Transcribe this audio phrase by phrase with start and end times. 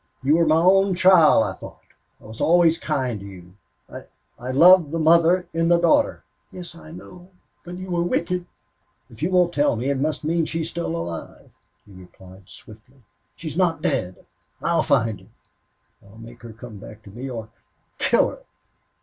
[0.23, 1.83] "You were my own child, I thought.
[2.19, 3.53] I was always kind to you.
[3.87, 4.05] I
[4.39, 7.29] I loved the mother in the daughter." "Yes, I know....
[7.63, 8.47] But you were wicked."
[9.11, 11.51] "If you won't tell me it must mean she's still alive,"
[11.85, 13.03] he replied, swiftly.
[13.35, 14.25] "She's not dead;...
[14.59, 15.27] I'll find her.
[16.03, 17.49] I'll make her come back to me or
[17.99, 18.39] kill her...